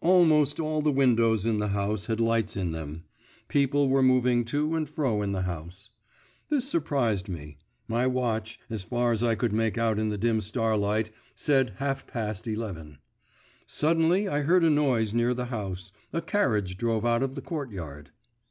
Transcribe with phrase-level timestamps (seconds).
[0.00, 3.04] Almost all the windows in the house had lights in them;
[3.48, 5.90] people were moving to and fro in the house.
[6.48, 10.40] This surprised me; my watch, as far as I could make out in the dim
[10.40, 12.96] starlight, said half past eleven.
[13.66, 18.10] Suddenly I heard a noise near the house; a carriage drove out of the courtyard.